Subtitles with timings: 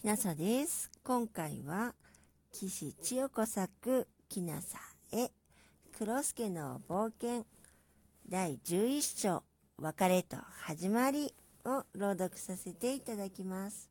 [0.00, 0.90] きなさです。
[1.04, 1.94] 今回は、
[2.52, 4.78] 岸千代子作、きなさ
[5.12, 5.30] へ、
[5.98, 7.44] 黒助の冒険、
[8.26, 9.42] 第11章、
[9.76, 11.34] 別れと始まり
[11.66, 13.90] を朗読させていただきます。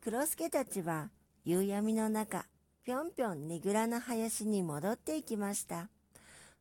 [0.00, 1.10] 黒助たちは、
[1.44, 2.46] 夕闇の中、
[2.84, 5.88] ぴょんぴょんねぐらの林に戻っていきました。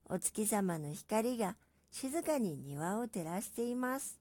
[0.09, 1.55] お月様の光が
[1.91, 4.17] 静かに庭を照らしています。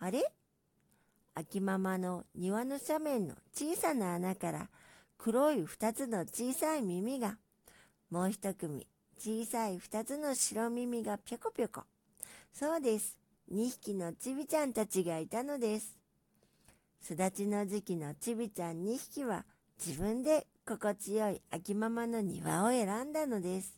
[0.00, 0.24] あれ？
[1.42, 4.68] 秋ママの庭の斜面の小さな穴から
[5.18, 7.36] 黒い二つの小さい耳が、
[8.10, 8.86] もう一組
[9.18, 11.82] 小さい二つの白耳がぴょこぴょこ。
[12.52, 13.18] そうです。
[13.48, 15.96] 二匹のちびちゃんたちがいたのです。
[17.00, 19.44] すだちの時期のちびちゃん二匹は
[19.84, 23.74] 自分で心地よい秋ママの庭を選んだのです。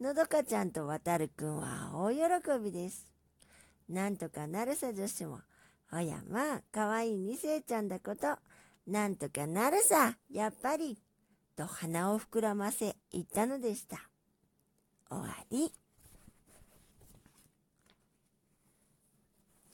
[0.00, 2.18] のどかちゃんとわたるくんは大喜
[2.64, 3.06] びです。
[3.86, 5.40] なんとかなるさ女子も
[5.96, 8.36] おやまあ、かわいい二世ちゃんだこと、
[8.84, 10.98] なんとかなるさ、やっぱり、
[11.56, 13.98] と鼻を膨らませ言ったのでした。
[15.08, 15.72] 終わり。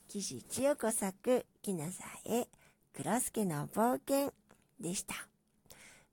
[0.09, 2.45] 岸千代子作、きなさえ、
[2.93, 4.31] 黒助の冒険
[4.79, 5.15] でした。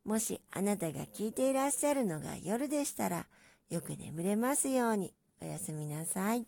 [0.07, 3.27] もしあなたが聞いていらっしゃるのが夜でしたら、
[3.69, 5.13] よく眠れますように。
[5.43, 6.47] おやすみなさい。